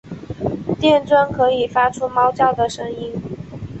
[0.79, 3.13] 电鲇可以发出猫叫的声音。